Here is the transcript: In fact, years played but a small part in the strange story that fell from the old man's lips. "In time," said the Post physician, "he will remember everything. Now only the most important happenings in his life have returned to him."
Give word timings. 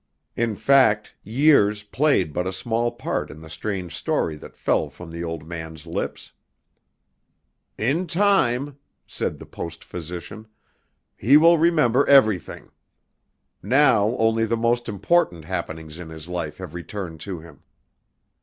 In 0.35 0.55
fact, 0.55 1.13
years 1.21 1.83
played 1.83 2.33
but 2.33 2.47
a 2.47 2.51
small 2.51 2.89
part 2.91 3.29
in 3.29 3.39
the 3.41 3.51
strange 3.51 3.95
story 3.95 4.35
that 4.37 4.57
fell 4.57 4.89
from 4.89 5.11
the 5.11 5.23
old 5.23 5.47
man's 5.47 5.85
lips. 5.85 6.33
"In 7.77 8.07
time," 8.07 8.79
said 9.05 9.37
the 9.37 9.45
Post 9.45 9.83
physician, 9.83 10.47
"he 11.15 11.37
will 11.37 11.59
remember 11.59 12.09
everything. 12.09 12.71
Now 13.61 14.15
only 14.17 14.43
the 14.45 14.57
most 14.57 14.89
important 14.89 15.45
happenings 15.45 15.99
in 15.99 16.09
his 16.09 16.27
life 16.27 16.57
have 16.57 16.73
returned 16.73 17.19
to 17.19 17.39
him." 17.41 17.61